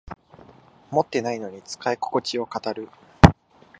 [0.89, 2.89] 持ってないのに使いここちを語る